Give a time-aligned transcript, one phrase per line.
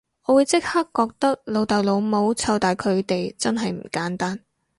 [0.27, 4.39] 你會即刻覺得老豆老母湊大佢哋真係唔簡單